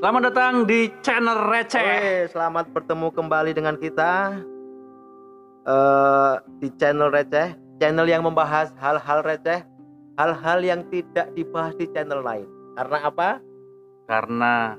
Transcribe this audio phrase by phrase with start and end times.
[0.00, 1.76] Selamat datang di channel Receh.
[1.84, 4.32] Oke, selamat bertemu kembali dengan kita
[5.68, 9.60] eh di channel receh, channel yang membahas hal-hal receh,
[10.16, 12.48] hal-hal yang tidak dibahas di channel lain.
[12.80, 13.28] Karena apa?
[14.08, 14.72] Karena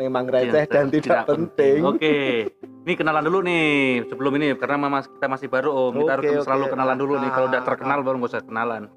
[0.00, 1.84] Memang receh dan tidak, penting.
[1.84, 2.48] Oke.
[2.56, 6.00] Ini kenalan dulu nih sebelum ini karena mama kita masih baru Om.
[6.00, 7.28] Kita harus Oke, selalu kenalan dulu nih.
[7.28, 8.88] Kalau udah Ah, terkenal baru nggak usah kenalan.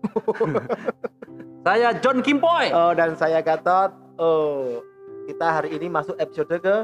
[1.67, 2.71] Saya John Kimpoy.
[2.71, 3.91] Oh, dan saya Gatot.
[4.15, 4.79] Oh,
[5.25, 6.75] kita hari ini masuk episode ke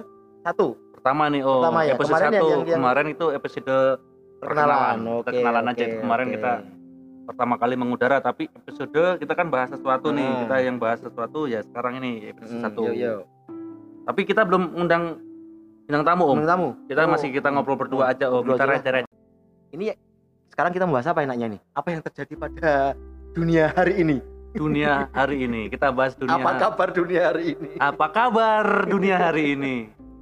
[0.41, 1.65] satu Pertama nih Om.
[1.65, 3.75] Pertama ya, Episode kemarin satu yang- yang- kemarin itu episode
[4.37, 4.97] perkenalan.
[5.01, 6.51] Kita Oke, kenalan aja oke, itu kemarin kita
[7.21, 10.29] pertama kali mengudara tapi episode kita kan bahas sesuatu nih.
[10.29, 10.39] Hmm.
[10.45, 12.81] Kita yang bahas sesuatu ya sekarang ini episode Hmm, satu.
[12.85, 13.15] Yo, yo.
[14.05, 15.17] Tapi kita belum undang
[15.89, 16.37] bintang tamu Om.
[16.37, 16.69] Bintang tamu.
[16.85, 18.33] Kita Oh, masih kita ngobrol berdua oh, aja Om.
[18.45, 19.09] ngobrol Kita aja.
[19.73, 19.85] Ini
[20.53, 21.61] sekarang kita membahas apa enaknya nih?
[21.73, 22.93] Apa yang terjadi pada
[23.33, 24.21] dunia hari ini?
[24.53, 25.67] Dunia hari ini.
[25.67, 26.35] Kita bahas dunia.
[26.35, 27.69] Apa kabar dunia hari ini?
[27.79, 29.75] Apa kabar dunia hari ini?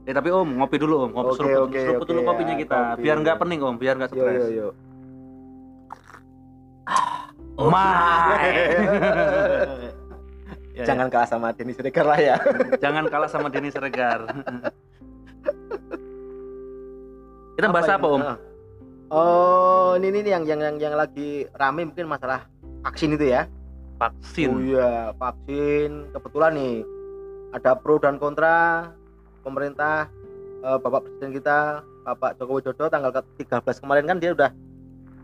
[0.06, 1.12] Eh tapi Om, ngopi dulu Om.
[1.14, 2.78] Ngopi Oke, seruput, oke, seruput dulu oke, kopinya ya, kita.
[2.96, 3.02] kopi.
[3.06, 4.44] Biar nggak pening Om, biar nggak Yo yo stres.
[4.50, 4.68] yo.
[7.60, 8.54] Mai.
[10.80, 12.40] Ya, Jangan kalah sama Denny Siregar lah ya.
[12.84, 14.32] jangan kalah sama Denny Siregar.
[17.60, 18.22] kita bahas apa Om?
[18.24, 18.40] Nah.
[19.12, 22.48] Oh, ini ini yang yang yang yang lagi rame mungkin masalah
[22.88, 23.52] vaksin itu ya.
[24.00, 24.50] Oh Vaksin.
[24.64, 26.08] iya, vaksin.
[26.10, 26.76] Kebetulan nih
[27.52, 28.88] ada pro dan kontra
[29.42, 30.08] pemerintah
[30.60, 31.58] eh, Bapak Presiden kita
[32.06, 34.52] Bapak Joko Widodo tanggal ke- 13 kemarin kan dia udah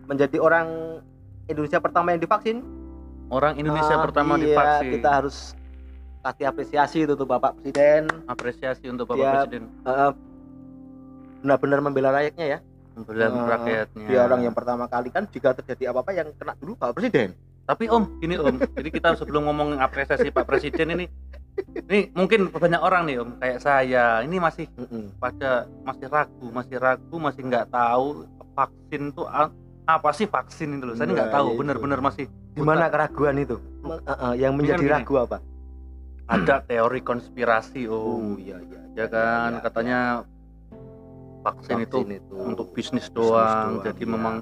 [0.06, 0.68] menjadi orang
[1.46, 2.60] Indonesia pertama yang divaksin.
[3.26, 4.92] Orang Indonesia Ah, pertama iya, divaksin.
[4.92, 5.38] Kita harus
[6.22, 9.64] kasih apresiasi itu tuh Bapak Presiden Apresiasi untuk Bapak Dia- Presiden.
[9.82, 10.12] eh,
[11.40, 12.60] benar-benar membela rakyatnya ya.
[12.94, 14.06] Membela Ah, rakyatnya.
[14.06, 17.32] Dia orang yang pertama kali kan jika terjadi apa-apa yang kena dulu Bapak Presiden.
[17.66, 18.62] Tapi Om, gini Om.
[18.78, 21.06] Jadi kita sebelum ngomong apresiasi Pak Presiden ini,
[21.84, 25.18] ini mungkin banyak orang nih Om, kayak saya, ini masih Mm-mm.
[25.18, 29.24] pada masih ragu, masih ragu, masih nggak tahu vaksin itu
[29.86, 30.96] apa sih vaksin itu loh.
[30.96, 31.58] Saya ini nggak Nah, tahu, itu.
[31.60, 32.26] bener-bener masih
[32.56, 33.58] Di mana keraguan itu?
[33.84, 34.94] Eh, eh, yang menjadi gini.
[34.94, 35.38] ragu apa?
[36.26, 38.42] ada teori konspirasi Om.
[38.42, 38.82] iya iya.
[38.96, 40.00] Ya kan, iya, katanya
[41.42, 43.78] vaksin, itu Vaksin itu untuk bisnis bisnis doang.
[43.78, 44.10] doang, Jadi iya.
[44.10, 44.36] memang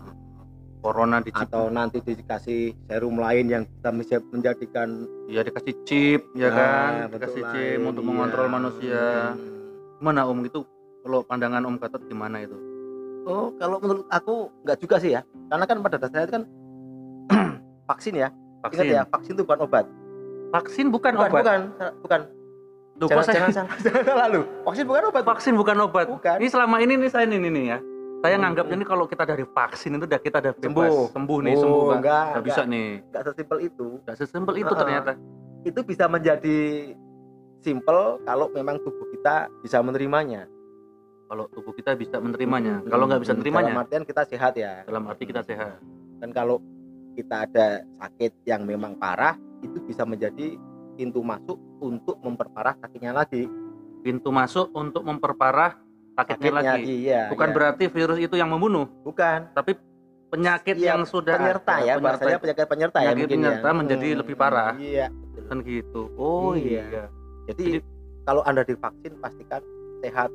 [0.83, 4.89] corona dicip, atau nanti dikasih serum lain yang bisa menja- menjadikan
[5.25, 8.09] ya dikasih chip, ya Nah, kan, dikasih lain, chip untuk iya.
[8.09, 9.03] mengontrol manusia.
[9.31, 9.39] Hmm.
[9.97, 10.59] Gimana Om itu?
[10.99, 12.57] Kalau pandangan Om Gatot gimana itu?
[13.23, 15.23] Oh, kalau menurut aku nggak juga sih ya.
[15.47, 16.43] Karena kan pada dasarnya itu kan
[17.89, 18.29] vaksin ya.
[18.61, 18.83] Vaksin.
[18.83, 19.85] Ingat ya, vaksin itu bukan obat.
[20.51, 21.41] Vaksin bukan, Bukan, obat.
[21.41, 21.59] bukan,
[21.99, 22.21] bukan.
[22.93, 24.41] Kok Jangan, saya- jangan, salah- jangan salah lu.
[24.63, 25.23] Vaksin bukan obat.
[25.25, 26.05] vaksin bukan obat.
[26.05, 26.37] Bukan.
[26.37, 27.77] Ini selama ini nih saya ini nih ya.
[28.23, 30.87] Saya nganggapnya nih kalau kita dari vaksin itu udah kita udah bebas.
[30.87, 31.05] Sembuh.
[31.11, 31.95] sembuh nih, Oh, sembuh kan.
[31.99, 32.89] enggak, Nggak bisa nih.
[33.03, 33.87] Nggak sesimpel itu.
[33.99, 34.79] Nggak sesimpel itu Uh-uh.
[34.79, 35.11] ternyata.
[35.61, 36.57] Itu bisa menjadi
[37.59, 40.47] simpel kalau memang tubuh kita bisa menerimanya.
[41.27, 42.79] Kalau tubuh kita bisa menerimanya.
[42.79, 44.73] Hmm, Kalau nggak bisa menerimanya, Dalam artian kita sehat ya.
[44.85, 45.83] dalam arti kita sehat.
[46.19, 46.63] Dan kalau
[47.13, 47.67] kita ada
[47.97, 50.55] sakit yang memang parah, itu bisa menjadi
[50.93, 53.49] pintu masuk untuk memperparah sakitnya lagi.
[53.99, 55.75] Pintu masuk untuk memperparah
[56.13, 56.83] sakitnya, lagi.
[57.05, 57.21] iya.
[57.29, 57.55] Bukan iya.
[57.55, 59.73] berarti virus itu yang membunuh, bukan tapi
[60.29, 63.67] penyakit Iya, yang sudah penyerta ada, ya, penyerta bahasanya penyakit penyerta ya penyakit mungkin penyerta
[63.69, 63.73] ya.
[63.77, 64.73] menjadi lebih parah.
[64.77, 65.07] Iya.
[65.43, 66.01] kan gitu.
[66.15, 66.83] Oh Iya.
[66.87, 67.05] iya.
[67.51, 67.85] Jadi, Jadi-
[68.23, 69.61] kalau Anda divaksin pastikan
[69.99, 70.31] sehat.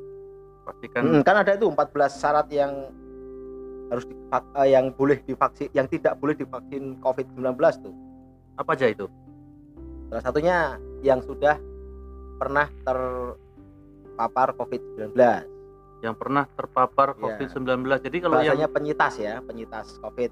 [0.63, 2.69] Pastikan Hmm, kan ada itu 14 syarat yang
[3.89, 4.15] harus di,
[4.69, 7.95] yang boleh divaksin, yang tidak boleh divaksin COVID-19 tuh.
[8.53, 9.07] apa aja itu?
[10.11, 10.57] Salah satunya
[10.99, 11.55] yang sudah
[12.37, 15.15] pernah terpapar COVID-19.
[15.99, 17.21] Yang pernah terpapar Iya.
[17.21, 17.67] COVID-19.
[17.99, 20.31] Jadi kalau yang Bahasanya penyitas ya, penyitas COVID.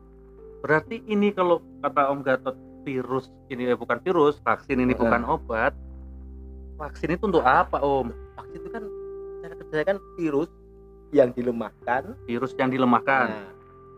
[0.58, 4.98] Berarti ini kalau kata Om Gatot virus ini eh, bukan virus, vaksin ini Eh.
[4.98, 5.76] bukan obat.
[6.78, 8.16] Vaksin itu untuk apa Om?
[8.34, 8.84] Vaksin itu kan
[9.40, 10.50] cara kerjanya kan virus
[11.10, 13.52] yang dilemahkan, Virus yang dilemahkan, nah,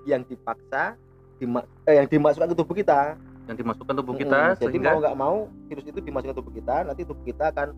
[0.06, 0.94] yang dipaksa,
[1.38, 3.18] dima- eh, yang dimasukkan ke tubuh kita.
[3.50, 7.02] yang dimasukkan tubuh kita Jadi sehingga mau nggak mau virus itu dimasukkan tubuh kita, nanti
[7.02, 7.74] tubuh kita akan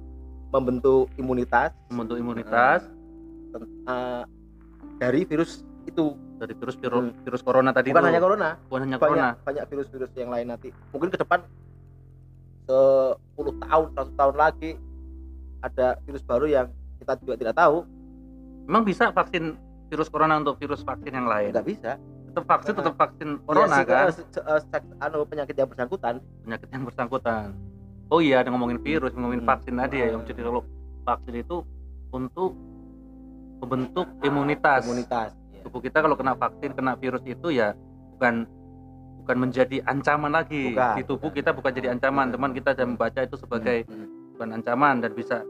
[0.51, 2.83] membentuk imunitas membentuk imunitas
[3.53, 4.23] eh,
[4.97, 6.13] dari virus itu.
[6.41, 8.09] dari virus virus, virus corona tadi Bukan itu.
[8.09, 9.37] hanya corona, bukan hanya corona.
[9.37, 10.73] banyak banyak virus-virus yang lain nanti.
[10.89, 11.45] Mungkin ke depan
[12.65, 13.17] 10
[13.61, 14.71] tahun, 100 tahun lagi
[15.61, 16.67] ada virus baru yang
[16.97, 17.85] kita juga tidak tahu.
[18.65, 19.53] Memang bisa vaksin
[19.85, 21.51] virus corona untuk virus vaksin yang lain.
[21.51, 22.01] Tidak bisa.
[22.25, 26.25] Tetap vaksin tetap vaksin corona Ya, si- kan, se- se- seks- anu penyakit yang bersangkutan.
[26.41, 27.53] penyakit yang bersangkutan.
[28.07, 29.49] Oh iya, ada ngomongin virus, ngomongin Hmm.
[29.51, 30.09] vaksin tadi ya.
[30.11, 30.23] Om.
[30.23, 30.61] Jadi kalau
[31.03, 31.57] vaksin itu
[32.09, 32.57] untuk
[33.61, 34.83] membentuk imunitas.
[34.83, 35.29] Imunitas.
[35.53, 35.61] Ya.
[35.61, 37.77] tubuh kita kalau kena vaksin kena virus itu ya
[38.17, 38.49] bukan
[39.21, 41.37] bukan menjadi ancaman lagi Bukan, di tubuh bukan.
[41.37, 44.09] kita bukan jadi ancaman teman kita sudah membaca itu sebagai Hmm.
[44.33, 45.45] bukan ancaman dan bisa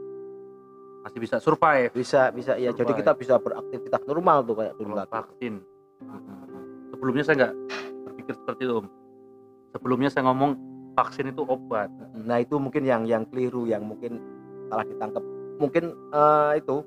[1.02, 5.64] masih bisa survive bisa bisa ya jadi kita bisa beraktivitas normal tuh kayak dulu vaksin
[6.92, 7.54] sebelumnya saya nggak
[8.04, 8.86] berpikir seperti itu om
[9.72, 10.52] sebelumnya saya ngomong
[10.92, 14.20] vaksin itu obat nah itu mungkin yang yang keliru yang mungkin
[14.68, 15.24] salah ditangkap
[15.56, 16.84] mungkin eh, itu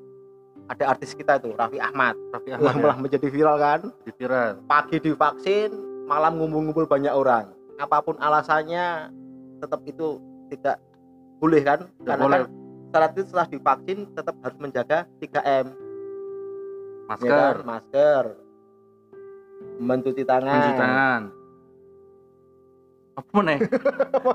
[0.65, 2.17] ada artis kita itu Raffi Ahmad.
[2.33, 3.81] Raffi Ahmad malah ya, menjadi viral kan?
[4.05, 5.71] Di viral pagi divaksin
[6.09, 7.53] malam ngumpul-ngumpul banyak orang.
[7.77, 9.11] Apa pun alasannya
[9.61, 10.17] tetap itu
[10.49, 10.81] tidak
[11.37, 11.79] boleh kan?
[11.85, 12.37] Tidak karena boleh.
[12.41, 12.49] kan
[12.95, 17.53] syarat itu setelah divaksin tetap harus menjaga 3M ya masker.
[17.61, 17.65] Kan?
[17.65, 18.25] masker.
[19.75, 21.21] Mencuci tangan, mencuci tangan
[23.15, 23.59] apa nih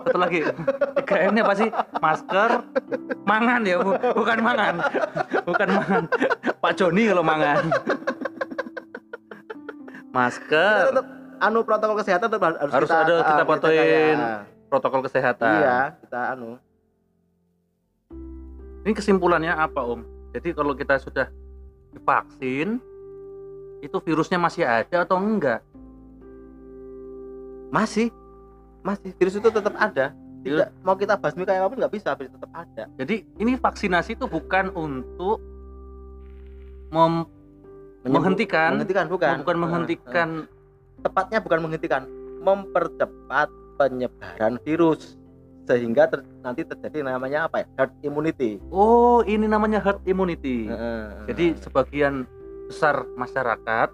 [0.00, 0.40] satu lagi.
[0.96, 1.68] Tiga M nya apa sih
[2.00, 2.50] masker
[3.22, 4.74] mangan ya bu- bukan mangan.
[5.44, 6.02] Bukan mangan.
[6.58, 7.68] Pak Joni kalau mangan.
[10.10, 10.90] Masker.
[10.90, 11.06] Tetap
[11.40, 14.16] anu protokol kesehatan tetap harus, Harus kita, ada, ah, kita patuhin.
[14.18, 14.32] jaga.
[14.70, 15.52] protokol kesehatan.
[15.56, 16.50] Iya kita anu.
[18.80, 20.00] Ini kesimpulannya apa om?
[20.30, 21.28] Jadi kalau kita sudah
[21.90, 22.78] divaksin
[23.80, 25.60] itu virusnya masih ada atau enggak?
[27.68, 28.08] Masih
[28.80, 30.12] masih virus itu tetap ada.
[30.40, 32.84] Tidak mau kita basmi kayak apa pun nggak bisa virus tetap ada.
[32.96, 35.36] Jadi ini vaksinasi itu bukan untuk
[36.90, 37.28] mem-
[38.00, 38.70] Menyembuh- menghentikan.
[38.74, 39.34] menghentikan bukan.
[39.44, 40.28] Bukan menghentikan.
[41.00, 42.02] Tepatnya bukan menghentikan
[42.40, 45.20] mempercepat penyebaran virus.
[45.62, 47.66] Sehingga ter- nanti terjadi namanya apa ya?
[47.78, 48.56] Herd immunity.
[48.68, 50.66] Oh ini namanya herd immunity.
[50.66, 51.28] Heeh.
[51.28, 52.24] jadi sebagian
[52.66, 53.88] besar masyarakat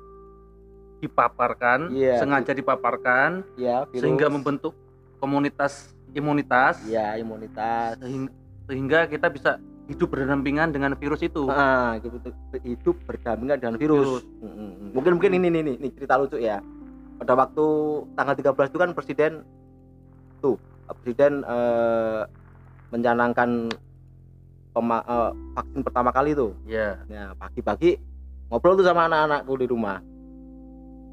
[0.98, 2.18] dipaparkan Iya.
[2.18, 4.72] sengaja dipaparkan ya virus, sehingga membentuk
[5.16, 8.32] komunitas imunitas ya imunitas sehingga,
[8.64, 9.50] sehingga kita bisa
[9.86, 12.18] hidup berdampingan dengan virus itu Ah, gitu,
[12.60, 14.24] hidup berdampingan dengan virus.
[14.24, 14.24] Virus.
[14.90, 16.58] Mungkin mungkin ini nih, nih, nih cerita lucu ya.
[17.16, 17.66] Pada waktu
[18.12, 19.32] tanggal 13 itu kan presiden
[20.38, 20.56] tuh
[20.96, 22.22] presiden eh,
[22.88, 23.70] mencanangkan
[24.72, 26.56] pema- eh, vaksin pertama kali tuh.
[26.64, 28.00] ya Nah, pagi-pagi
[28.48, 29.98] ngobrol tuh sama anak-anakku di rumah.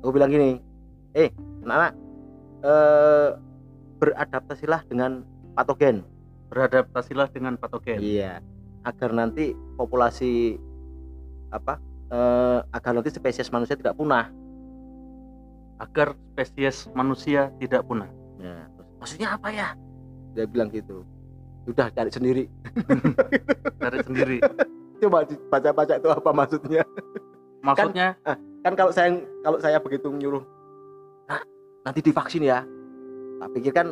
[0.04, 0.60] Aku bilang gini,
[1.16, 1.32] "Eh,
[1.64, 1.94] anak-anak
[2.64, 3.30] eh
[3.98, 5.24] beradaptasilah dengan
[5.56, 6.04] patogen."
[6.54, 8.38] beradaptasilah dengan patogen Iya,
[8.86, 10.62] agar nanti populasi
[11.50, 11.82] apa?
[12.14, 14.30] eh, agar nanti spesies manusia tidak punah.
[15.82, 18.06] agar spesies manusia tidak punah
[18.38, 19.74] Ya, terus maksudnya apa ya
[20.34, 21.02] dia bilang gitu.
[21.66, 22.46] Udah cari sendiri.
[23.82, 24.38] cari sendiri
[25.02, 26.84] Coba baca-baca itu apa maksudnya.
[27.66, 28.38] maksudnya Kan
[28.72, 29.12] kalau saya
[29.44, 30.44] kalau saya begitu menyuruh,
[31.28, 31.44] nah,
[31.84, 32.64] nanti divaksin ya.
[33.44, 33.92] Tak pikir kan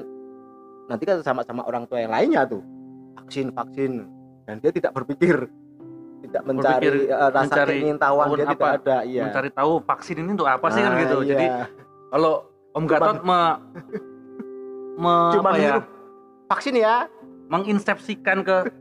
[0.87, 2.63] nanti kan sama-sama orang tua yang lainnya tuh.
[3.19, 4.07] Vaksin vaksin.
[4.47, 5.51] Dan dia tidak berpikir
[6.21, 9.23] tidak mencari Berpikir, eh, rasa mencari keingintahuan tahun dia tidak apa, ada iya.
[9.27, 11.17] Mencari tahu vaksin ini untuk apa sih kan Ah, gitu.
[11.21, 11.27] iya.
[11.27, 11.45] jadi
[12.13, 12.33] kalau
[12.71, 13.39] Om Gatot me,
[14.95, 15.75] me- apa ya?
[16.47, 16.95] vaksin ya.
[17.51, 18.71] Menginsepsikan ke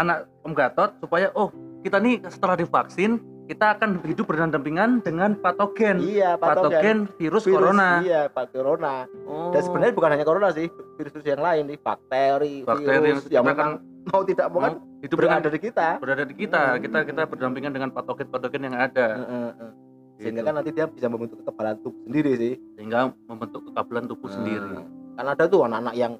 [0.00, 1.52] anak Om Gatot supaya oh
[1.84, 3.20] kita nih setelah divaksin
[3.50, 5.98] kita akan hidup berdampingan dengan patogen.
[5.98, 7.98] Iya patogen, virus, Virus, corona.
[7.98, 9.10] iya corona.
[9.26, 9.50] Oh.
[9.50, 13.44] dan sebenarnya bukan hanya corona sih virus-virus yang lain nih bakteri, Bakteri virus yang yang
[13.50, 13.70] kan memang
[14.06, 15.88] mau tidak mau kan mau hidup dengan berada di kita.
[15.98, 16.62] berada di kita.
[16.78, 19.06] Kita kita berdampingan dengan patogen-patogen yang ada.
[19.18, 19.72] Heeh, heeh.
[20.22, 20.46] sehingga Gitu.
[20.46, 22.54] kan nanti dia bisa membentuk kekebalan tubuh sendiri sih.
[22.78, 24.70] Sehingga membentuk kekebalan tubuh Nah, sendiri.
[25.18, 26.12] Kan ada tuh anak-anak yang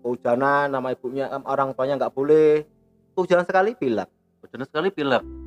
[0.00, 2.64] kehujanan nama ibunya orang tuanya nggak boleh.
[3.12, 4.08] Kehujanan sekali pilek.
[4.48, 5.41] Jenis sekali pilek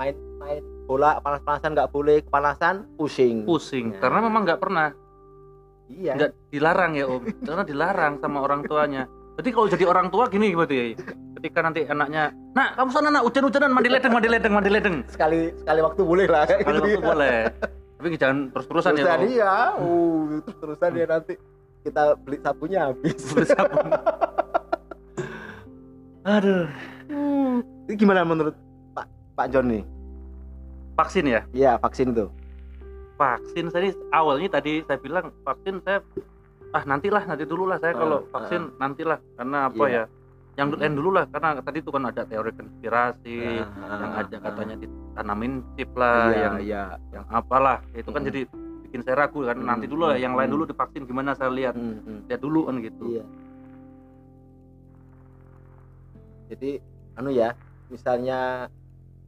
[0.00, 3.44] main main bola panas-panasan nggak boleh kepanasan pusing.
[3.44, 4.00] Pusing Ya.
[4.00, 4.88] karena memang nggak pernah.
[5.92, 6.12] Iya.
[6.16, 7.22] Nggak dilarang ya om.
[7.46, 9.04] Karena dilarang sama orang tuanya.
[9.36, 10.84] Jadi kalau jadi orang tua gini berarti ya?
[11.36, 14.96] Ketika nanti anaknya nah kamu sana nak hujan-hujanan mandi ledeng mandi ledeng mandi ledeng.
[15.10, 16.46] Sekali sekali waktu boleh lah.
[16.48, 17.00] Kalau gitu waktu ya.
[17.04, 17.36] boleh.
[18.00, 19.28] Tapi jangan terus-terusan ya terusan om.
[19.28, 19.54] iya.
[19.76, 21.34] Uh terus terusan ya nanti
[21.84, 23.20] kita beli sabunnya habis.
[23.34, 23.86] Beli sabun.
[26.38, 26.64] aduh.
[27.90, 28.54] Ini gimana menurut
[29.40, 29.82] Pak John nih.
[31.00, 31.40] Vaksin ya?
[31.56, 32.28] Iya vaksin tuh
[33.16, 36.00] vaksin saya awalnya tadi saya bilang vaksin saya
[36.72, 39.16] ah nantilah nanti dulu lah saya kalau Ah, vaksin nantilah.
[39.36, 39.96] Karena apa Iya.
[39.96, 40.04] ya?
[40.60, 44.36] Yang lain dulu lah karena tadi itu kan ada teori konspirasi Ah, yang ah, ada
[44.36, 44.40] ah.
[44.44, 46.82] katanya ditanamin chip lah iya yang iya.
[47.12, 47.80] yang apalah.
[47.96, 48.28] Itu kan Hmm.
[48.32, 48.40] jadi
[48.88, 50.54] bikin saya ragu kan nanti Hmm, dulu lah yang lain hmm.
[50.56, 51.76] dulu divaksin gimana saya lihat.
[52.28, 53.04] Lihat dulu kan gitu.
[53.20, 53.24] Iya.
[56.50, 56.70] Jadi
[57.14, 57.52] anu ya,
[57.88, 58.66] misalnya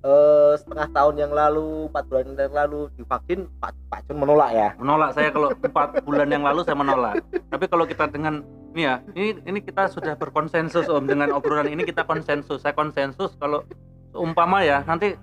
[0.02, 4.68] eh setengah tahun yang lalu, empat bulan yang lalu divaksin, Pak Pak John menolak ya.
[4.74, 8.42] menolak saya kalau empat bulan yang lalu saya menolak tapi kalau kita dengan
[8.72, 13.36] ini ya ini ini kita sudah berkonsensus om dengan obrolan ini kita konsensus saya konsensus
[13.36, 13.62] kalau
[14.10, 15.14] umpama ya nanti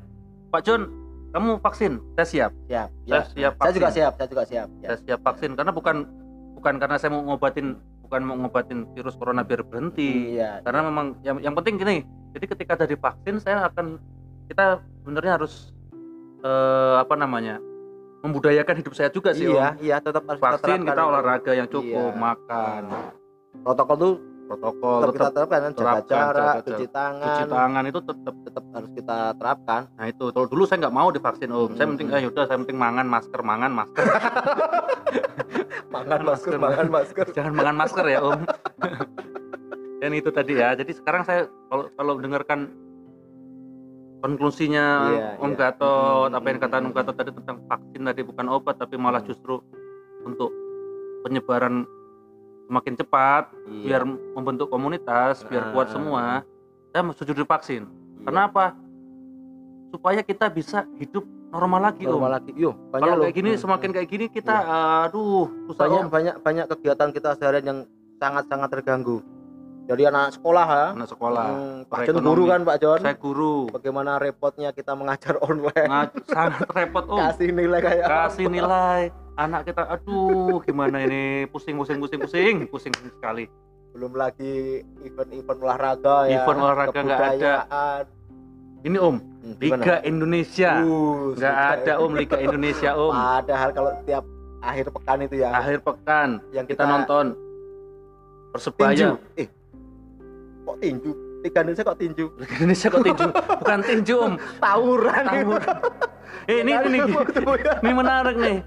[0.48, 0.88] Pak John
[1.30, 2.90] kamu vaksin saya siap Siap.
[3.04, 3.20] saya ya.
[3.26, 3.98] siap Saya juga vaksin.
[4.00, 4.68] siap, saya juga siap.
[4.80, 4.88] Ya.
[4.88, 5.96] saya siap vaksin karena bukan
[6.56, 7.68] bukan karena saya mau ngobatin
[8.06, 10.62] bukan mau ngobatin virus corona biar berhenti Iya.
[10.64, 11.98] karena memang yang, yang penting gini
[12.30, 13.98] Jadi ketika ada divaksin saya akan
[14.50, 14.66] kita
[15.00, 15.70] sebenarnya harus
[16.42, 17.62] eh, apa namanya?
[18.20, 19.80] membudayakan hidup saya juga sih iya Om.
[19.80, 21.08] iya tetap harus kita Vaksin terapkan kita itu.
[21.08, 22.20] olahraga yang cukup, Iya.
[22.20, 22.82] makan,
[23.64, 24.14] protokol tuh
[24.44, 28.00] protokol, tetap kita tetap terapkan kan jaga terapkan, jarak jaga cuci tangan cuci tangan itu
[28.04, 31.70] tetap tetap harus kita terapkan Nah itu, kalau dulu saya nggak mau divaksin om.
[31.72, 31.92] Saya Hmm.
[31.96, 34.04] penting, ah yaudah, saya penting mangan masker, mangan masker.
[35.96, 38.42] mangan masker, mangan masker Jangan mangan masker ya om.
[40.02, 40.76] Dan itu tadi ya.
[40.76, 42.68] Jadi sekarang saya kalau kalau mendengarkan
[44.20, 45.58] konklusinya Iya, Om iya.
[45.58, 49.20] Gatot, Hmm, apa yang kata Om Gatot tadi tentang vaksin tadi bukan obat tapi malah
[49.20, 49.30] Hmm.
[49.32, 49.64] justru
[50.22, 50.52] untuk
[51.24, 51.84] penyebaran
[52.68, 53.82] semakin cepat, Iya.
[53.82, 54.02] biar
[54.38, 55.94] membentuk komunitas, biar kuat Ah.
[55.96, 56.24] semua.
[56.90, 57.84] Saya setuju divaksin.
[57.88, 58.26] Iya.
[58.26, 58.76] Kenapa?
[59.90, 62.14] Supaya kita bisa hidup normal lagi om.
[62.14, 64.54] normal lagi yo banyak Kalau kayak gini Hmm, semakin kayak gini kita
[65.10, 66.10] aduh susah banyak Om.
[66.14, 67.80] banyak banyak kegiatan kita seharian yang
[68.22, 69.18] sangat sangat terganggu
[69.90, 71.48] jadi anak sekolah ya anak sekolah.
[71.50, 73.56] Hmm, Pak John guru kan Pak John Saya guru.
[73.68, 77.18] bagaimana repotnya kita mengajar online Nga- sangat repot om.
[77.20, 79.02] kasih nilai kayak Kasih nilai
[79.36, 83.50] anak kita aduh gimana ini pusing pusing pusing pusing pusing sekali.
[83.90, 84.54] belum lagi
[85.02, 87.56] event-event olahraga ya Event olahraga nggak ada.
[88.80, 89.82] Ini om Hmm, gimana?
[89.82, 90.72] Liga Indonesia.
[90.80, 91.74] Uh, Nggak sudah.
[91.74, 93.10] ada om Liga Indonesia om.
[93.10, 94.24] padahal kalau tiap
[94.62, 97.48] akhir pekan itu ya Akhir pekan yang kita nonton tinju
[98.52, 99.10] Persebaya.
[99.36, 99.48] eh
[100.70, 103.26] kok tinju Liga Indonesia kok tinju Liga Indonesia kok tinju?
[103.32, 104.34] Bukan tinju om.
[104.66, 105.78] tawuran Tawuran.
[106.46, 106.98] Eh, ini ini
[107.82, 108.58] Ini menarik nih.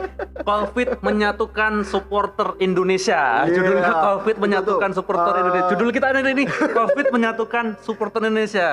[0.42, 3.46] Covid menyatukan supporter Indonesia.
[3.46, 5.40] Iya, Judulnya Covid itu menyatukan supporter Ah.
[5.46, 5.68] Indonesia.
[5.74, 8.70] Judul kita ini ini Covid menyatukan supporter Indonesia.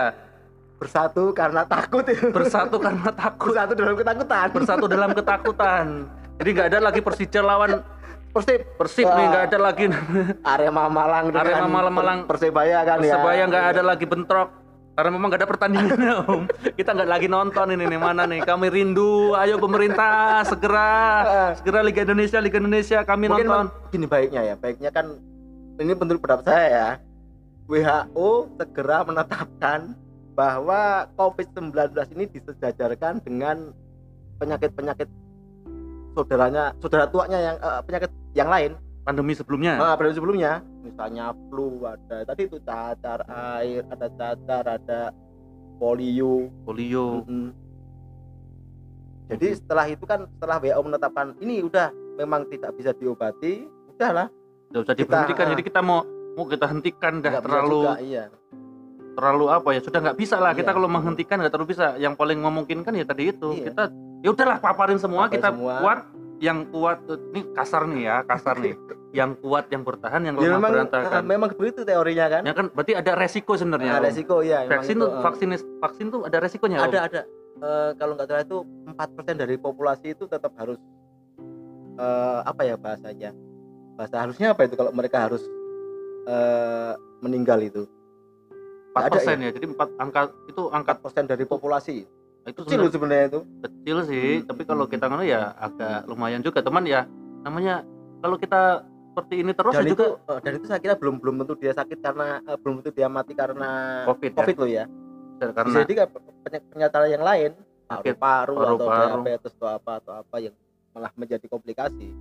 [0.79, 5.85] bersatu karena takut Bersatu karena takut, bersatu dalam ketakutan bersatu dalam ketakutan.
[6.39, 7.83] Jadi nggak ada lagi Persija lawan
[8.29, 9.85] Persib Persib nih, nggak ada lagi
[10.53, 12.19] Arema Malang Arema Malang- Malang.
[12.23, 14.49] Persebaya kan ya Persebaya nggak ada lagi bentrok.
[14.93, 16.41] Karena memang nggak ada pertandingannya, Om.
[16.75, 18.43] Kita nggak lagi nonton ini nih mana nih.
[18.43, 19.31] Kami rindu.
[19.31, 20.91] Ayo pemerintah segera,
[21.55, 22.99] segera Liga Indonesia, Liga Indonesia.
[23.01, 23.67] Kami mungkin nonton.
[23.89, 25.15] gini baiknya ya baiknya kan
[25.79, 26.89] ini menurut pendapat saya ya
[27.65, 29.95] WHO segera menetapkan
[30.35, 31.71] bahwa COVID-19
[32.13, 33.71] ini disejajarkan dengan
[34.35, 35.07] penyakit-penyakit
[36.13, 39.73] saudaranya saudara tuanya yang eh, penyakit yang lain Pandemi sebelumnya.
[39.79, 43.25] nah pada sebelumnya misalnya flu ada tadi itu cacar
[43.57, 45.01] air ada cacar ada
[45.79, 47.49] polio polio Mm-mm.
[49.29, 54.27] jadi setelah itu kan setelah WHO menetapkan ini udah memang tidak bisa diobati udahlah
[54.69, 55.49] usah Kita, diberhentikan ah.
[55.57, 55.99] jadi kita mau
[56.37, 58.23] mau kita hentikan dah bisa terlalu juga, iya
[59.17, 60.75] terlalu apa ya sudah nggak bisa lah kita Iya.
[60.77, 63.73] kalau menghentikan nggak terlalu bisa yang paling memungkinkan ya tadi itu Iya.
[63.73, 63.83] kita
[64.19, 65.79] ya udahlah paparin semua kita semua.
[65.79, 65.99] kuat
[66.39, 67.03] yang kuat
[67.35, 68.75] ini kasar nih ya kasar nih.
[69.09, 71.21] Yang kuat yang bertahan yang ya lemah memang berantakan.
[71.33, 72.45] memang begitu teorinya kan?
[72.45, 75.21] Ya kan berarti ada resiko sebenarnya ada resiko ya vaksin itu, tuh eh.
[75.25, 75.49] vaksin
[75.81, 76.85] vaksin tuh ada resikonya Om.
[76.93, 77.21] ada ada.
[77.57, 80.77] Eh, kalau nggak salah itu 4% dari populasi itu tetap harus
[81.97, 83.33] eh, apa ya bahasanya?
[83.97, 85.41] Bahasa harusnya apa itu kalau mereka harus
[86.29, 86.93] eh,
[87.25, 87.89] meninggal itu?
[88.93, 89.49] Empat ada persen ya?
[89.49, 92.05] jadi empat angka itu angka 4% dari populasi.
[92.45, 93.25] Itu kecil sebenarnya.
[93.33, 93.39] itu
[93.89, 96.61] kecil sih Hmm, tapi kalau kita ngono ya agak lumayan juga.
[96.61, 97.09] Teman ya
[97.41, 97.81] namanya
[98.21, 101.17] kalau kita seperti ini terus dan ya itu juga eh, dan itu saya kira belum
[101.17, 103.69] belum tentu dia sakit karena eh, belum tentu dia mati karena
[104.05, 104.37] Covid, ya.
[104.37, 104.85] covid loh ya.
[105.39, 105.93] Karena jadi
[106.45, 107.51] penyakit yang lain
[107.89, 109.21] Sakit paru-paru atau paru-paru.
[109.25, 110.53] diabetes atau apa atau apa yang
[110.93, 112.13] malah menjadi komplikasi.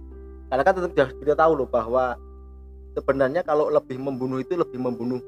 [0.48, 2.16] Karena kan tetap harus kita tahu loh bahwa
[2.96, 5.20] sebenarnya kalau lebih membunuh itu lebih membunuh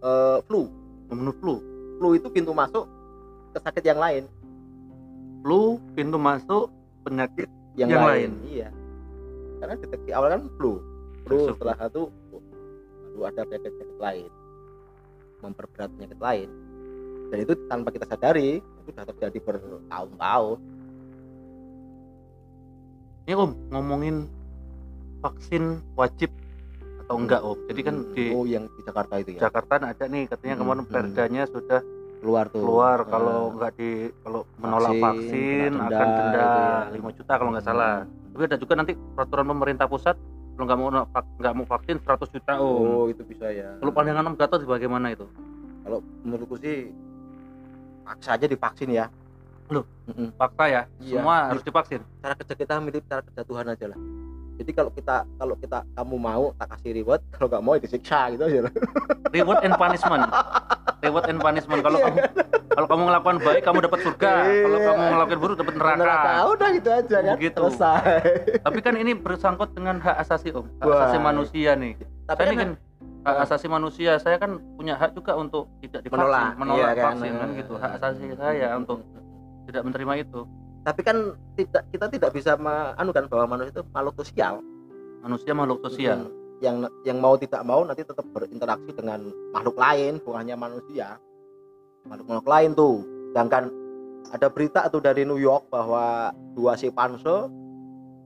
[0.00, 0.72] eh, flu.
[1.12, 1.54] Membunuh flu.
[2.00, 2.88] Flu itu pintu masuk
[3.52, 4.24] ke sakit yang lain
[5.44, 6.72] flu pintu masuk
[7.04, 8.30] penyakit yang, Yang lain.
[8.48, 8.68] iya.
[9.60, 10.80] Karena deteksi awal kan flu.
[11.22, 11.52] Flu Masuk.
[11.54, 12.02] setelah itu
[13.12, 14.30] lalu ada penyakit penyakit lain.
[15.38, 16.48] Memperberat penyakit lain.
[17.28, 20.58] Dan itu tanpa kita sadari itu sudah terjadi bertahun-tahun.
[23.24, 24.16] Ini om ngomongin
[25.20, 26.28] vaksin wajib
[27.00, 27.56] atau enggak om?
[27.68, 29.48] Jadi kan Hmm, di oh yang di Jakarta itu ya?
[29.48, 30.92] Jakarta ada nih katanya Hmm, kemarin hmm.
[30.92, 31.80] perdanya sudah
[32.24, 32.64] keluar tuh.
[32.64, 33.90] Keluar Nah, kalau enggak di
[34.24, 36.60] kalau menolak Vaksin, vaksin kena akan denda, denda itu
[36.96, 37.04] ya.
[37.04, 37.94] 5 juta kalau nggak salah.
[38.08, 40.16] Tapi ada juga nanti peraturan pemerintah pusat
[40.56, 40.88] kalau nggak mau
[41.38, 42.80] nggak mau vaksin 100 juta om.
[42.80, 43.76] Oh itu bisa ya.
[43.76, 45.28] Kalau pandangan om Gatot bagaimana itu?
[45.84, 46.88] Kalau menurutku sih
[48.08, 49.12] paksa aja divaksin ya.
[49.68, 49.84] Loh?
[50.08, 50.32] Mm-mm.
[50.36, 50.82] fakta ya?
[51.00, 51.20] Iya.
[51.20, 52.00] semua harus divaksin?
[52.24, 53.98] Cara kerja kita mirip cara kerja Tuhan aja lah.
[54.54, 57.20] Jadi kalau kita kalau kita kamu mau tak kasih reward.
[57.34, 58.72] Kalau nggak mau ya disiksa gitu aja lah.
[59.34, 60.24] Reward and punishment
[61.04, 61.80] reward and punishment.
[61.84, 62.06] Kalau Iya.
[62.08, 62.18] kamu
[62.74, 64.32] kalau kamu melakukan baik kamu dapat surga.
[64.42, 64.86] Kalau Iya.
[64.88, 66.00] kamu melakukan buruk dapat neraka.
[66.00, 66.32] Neraka.
[66.50, 67.34] Udah gitu aja kan.
[67.36, 67.58] Begitu.
[67.60, 68.02] selesai.
[68.66, 70.66] Tapi kan ini bersangkut dengan hak asasi om.
[70.80, 70.96] Hak Wah.
[71.06, 71.92] asasi manusia nih.
[72.24, 72.70] Tapi saya kan kan
[73.24, 74.12] hak asasi manusia.
[74.18, 77.04] Saya kan punya hak juga untuk tidak divaksin Menolak, menolak iya kan?
[77.14, 77.72] vaksin kan gitu.
[77.76, 78.98] Hak asasi saya untuk
[79.68, 80.40] tidak menerima itu.
[80.84, 81.16] Tapi kan
[81.56, 82.50] tidak kita tidak bisa
[83.00, 84.60] anu kan bahwa manusia itu makhluk sosial.
[85.24, 86.28] Manusia makhluk sosial.
[86.28, 86.43] Hmm.
[86.64, 91.20] Yang yang mau tidak mau nanti tetap berinteraksi dengan makhluk lain bukan hanya manusia.
[92.08, 92.96] Makhluk makhluk lain tuh.
[93.32, 93.64] Sedangkan
[94.32, 97.52] ada berita tuh dari New York bahwa dua simpanse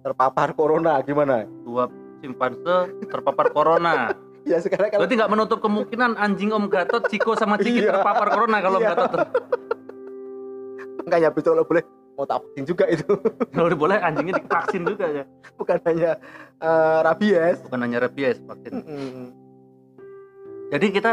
[0.06, 1.02] terpapar corona.
[1.02, 1.42] Gimana?
[1.66, 1.90] Dua
[2.22, 3.94] simpanse terpapar corona.
[4.48, 8.00] Ya sekarang kalau berarti nggak menutup kemungkinan anjing Om Gatot Ciko sama Ciki Iya.
[8.00, 8.90] terpapar corona kalau Om Iya.
[8.96, 9.20] Gatot
[11.08, 11.84] makanya besok lo boleh
[12.18, 13.06] mau tak vaksin juga itu
[13.54, 16.10] kalau boleh anjingnya divaksin juga ya bukan hanya
[16.58, 19.26] eh, rabies bukan hanya rabies vaksin Mm-mm.
[20.74, 21.10] jadi kita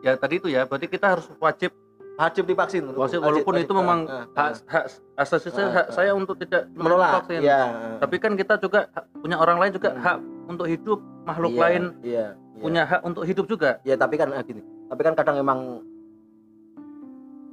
[0.00, 1.76] ya tadi itu ya berarti kita harus wajib
[2.16, 4.24] wajib divaksin wajib walaupun itu memang Ah, ah.
[4.32, 4.84] hak hak
[5.20, 5.92] asasi saya Ah, hak ah.
[5.92, 7.60] saya untuk tidak menolak vaksin ya
[8.00, 8.88] tapi kan kita juga
[9.20, 10.00] punya orang lain juga Hmm.
[10.00, 10.18] hak
[10.48, 12.60] untuk hidup makhluk Iya, lain iya, iya.
[12.64, 15.84] punya hak untuk hidup juga ya tapi kan gini tapi kan kadang emang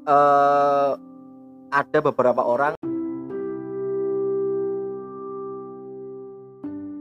[0.07, 0.91] eh
[1.69, 2.73] ada beberapa orang.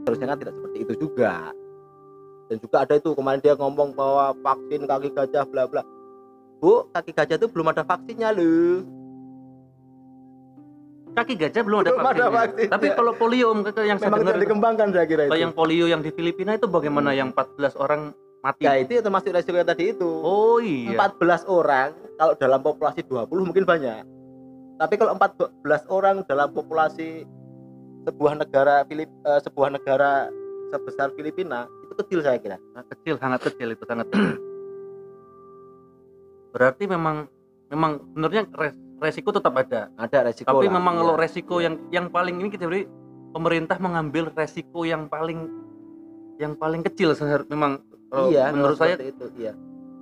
[0.03, 1.51] Harusnya kan tidak seperti itu juga.
[2.47, 5.83] Dan juga ada itu kemarin dia ngomong bahwa vaksin kaki gajah bla bla.
[6.57, 8.81] Bu kaki gajah itu belum ada vaksinnya loh
[11.17, 12.29] kaki gajah belum ada Belum ada vaksinnya.
[12.29, 12.71] vaksinnya.
[12.77, 13.49] tapi kalau polio
[13.81, 15.43] yang saya dengar dikembangkan saya kira kalau itu.
[15.49, 18.13] yang polio yang di Filipina itu bagaimana yang 14 orang
[18.45, 18.69] mati?
[18.69, 20.05] Ya itu ya termasuk resiko yang tadi itu.
[20.05, 20.93] Oh iya.
[20.93, 21.89] 14 orang
[22.21, 24.05] kalau dalam populasi 20 mungkin banyak.
[24.77, 25.53] Tapi kalau 14
[25.89, 27.25] orang dalam populasi
[28.05, 30.29] sebuah negara Filip eh, sebuah negara
[30.69, 32.57] sebesar Filipina itu kecil saya kira.
[32.71, 34.37] Sangat kecil sangat kecil itu sangat kecil
[36.57, 37.29] berarti memang
[37.69, 40.49] memang sebenarnya res- resiko tetap ada Ada resiko.
[40.49, 41.01] tapi lah, memang iya.
[41.05, 42.89] kalau resiko yang yang paling ini kita beri
[43.29, 45.45] pemerintah mengambil resiko yang paling
[46.41, 47.13] yang paling kecil
[47.49, 49.53] memang kalau iya, menurut saya itu iya.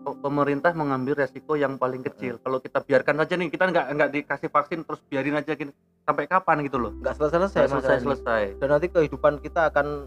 [0.05, 4.09] Pe- pemerintah mengambil resiko yang paling kecil kalau kita biarkan saja nih kita nggak nggak
[4.11, 7.97] dikasih vaksin terus biarin aja gini sampai kapan gitu loh Enggak selesai Nggak selesai selesai
[7.99, 10.05] selesai Dan nanti kehidupan kita akan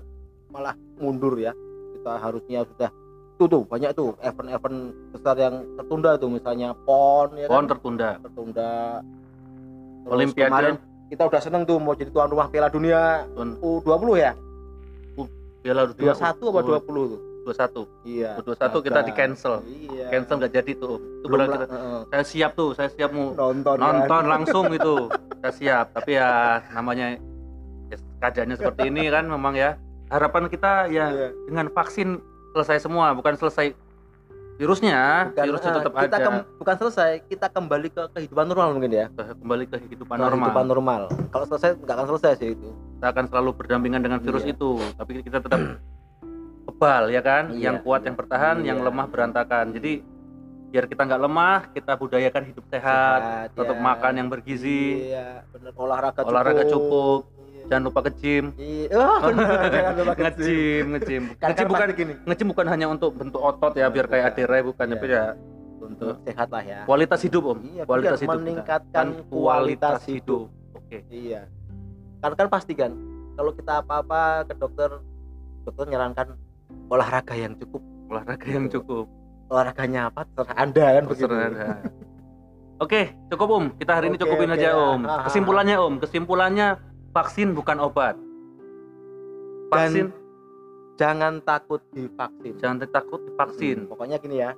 [0.49, 1.51] malah mundur ya.
[1.93, 2.91] Kita harusnya sudah
[3.35, 4.77] itu tuh banyak tuh event-event
[5.13, 7.71] besar yang tertunda tuh misalnya PON ya pohon kan?
[7.71, 8.73] tertunda tertunda.
[10.01, 10.49] Terus Olimpiade.
[10.49, 10.75] kemarin
[11.07, 14.33] kita udah seneng tuh mau jadi tuan rumah Piala Dunia Tuan- U20 ya?
[15.61, 17.21] Piala Dunia 21 apa 20 tuh?
[17.49, 18.31] 21 Iya.
[18.37, 20.07] 21 kita di cancel Iya.
[20.11, 22.01] cancel nggak jadi tuh itu Belum benar kita heeh.
[22.07, 23.85] saya siap tuh saya siap mau nonton kan.
[23.97, 24.95] nonton langsung itu
[25.39, 26.31] saya siap tapi ya
[26.71, 27.17] namanya
[27.89, 31.29] ya, keadaannya seperti ini kan memang ya harapan kita ya Iya.
[31.45, 33.73] dengan vaksin selesai semua bukan selesai
[34.57, 38.75] virusnya Bukan, virusnya eh, tetap kita ada kem- bukan selesai, kita kembali ke kehidupan normal
[38.75, 39.07] mungkin ya.
[39.15, 41.03] kembali ke kehidupan Kehidupan normal normal.
[41.31, 42.69] Kalau selesai nggak akan selesai sih itu.
[42.99, 44.59] kita akan selalu berdampingan dengan virus Iya.
[44.59, 45.79] itu tapi kita tetap
[46.79, 48.07] kebal ya kan Iya, yang kuat iya.
[48.07, 48.87] yang bertahan yang Iya.
[48.87, 49.93] lemah berantakan jadi
[50.69, 53.83] biar kita nggak lemah kita budayakan hidup sehat, Sehat, tetap ya.
[53.83, 57.65] makan yang bergizi Iya, benar olahraga olahraga cukup Iya.
[57.67, 59.19] jangan lupa ke-gym Iya, oh,
[59.75, 60.87] jangan lupa ke gym.
[60.87, 61.25] Karena nge-gym
[61.59, 64.39] kan bukan gini, nge-gym bukan hanya untuk bentuk otot ya biar kayak Bukan.
[64.39, 64.95] Adira bukan Iya.
[64.95, 65.25] tapi ya
[65.79, 66.81] untuk sehat lah ya.
[66.87, 68.39] kualitas hidup om Iya, kualitas hidup kita.
[68.39, 70.47] meningkatkan Kan kualitas hidup.
[70.73, 71.43] oke Iya.
[72.19, 72.95] Kan kan pasti kan
[73.35, 74.91] kalau kita apa-apa ke dokter,
[75.65, 76.39] dokter nyarankan
[76.89, 77.83] olahraga yang cukup.
[78.09, 79.05] olahraga yang cukup
[79.49, 80.29] Olahraganya apa?
[80.37, 81.25] Terserah Anda kan begitu.
[81.33, 81.69] Terserah Anda.
[82.79, 83.01] Oke,
[83.33, 83.65] cukup Om.
[83.81, 84.77] Kita hari ini Oke, cukupin oke, aja ya.
[84.77, 85.01] Om.
[85.09, 86.67] Ah, Kesimpulannya Om, kesimpulannya
[87.17, 88.15] vaksin bukan obat.
[89.73, 90.13] Vaksin
[90.99, 92.59] Jangan takut divaksin.
[92.59, 93.87] jangan takut divaksin.
[93.87, 94.51] Pokoknya gini ya.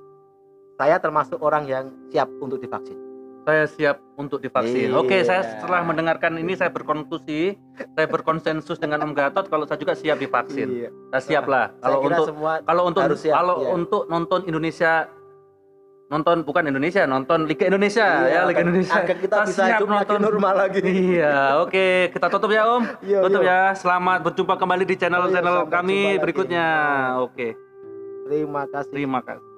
[0.75, 2.97] Saya termasuk orang yang siap untuk divaksin.
[3.41, 4.93] Saya siap untuk divaksin.
[4.93, 5.25] Oke, Iya.
[5.25, 7.57] saya setelah mendengarkan ini saya berkonklusi,
[7.91, 10.69] saya berkonsensus dengan Om Gatot kalau saya juga siap divaksin.
[10.69, 10.89] Iya.
[11.09, 11.73] Saya siap lah.
[11.73, 13.69] Saya Kalau kira untuk semua kalau untuk siap, kalau iya.
[13.71, 14.93] untuk nonton Indonesia
[16.07, 18.99] nonton bukan Indonesia, nonton Liga Indonesia Iya, ya, Liga Indonesia.
[18.99, 20.19] agar kita Saya bisa siap nonton.
[20.21, 20.79] normal lagi.
[20.83, 22.83] Iya, oke, kita tutup ya Om.
[23.01, 23.57] Iya, Tutup iya.
[23.65, 23.79] ya.
[23.79, 26.65] Selamat berjumpa kembali di channel-channel Oh iya, sampai kami berikutnya.
[27.23, 27.55] Oke,
[28.27, 28.91] Terima kasih.
[28.91, 29.50] terima kasih.